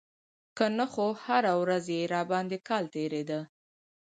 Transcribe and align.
که 0.57 0.65
نه 0.77 0.85
خو 0.91 1.05
هره 1.25 1.53
ورځ 1.61 1.85
يې 1.95 2.09
راباندې 2.15 2.57
کال 2.67 2.85
تېرېده. 2.95 3.39